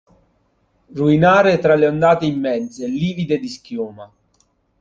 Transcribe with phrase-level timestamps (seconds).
[0.95, 4.11] Ruinare tra le ondate immense, livide di schiuma!